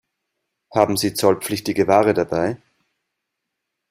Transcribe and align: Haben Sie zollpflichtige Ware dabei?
Haben 0.73 0.97
Sie 0.97 1.13
zollpflichtige 1.13 1.87
Ware 1.87 2.15
dabei? 2.15 2.57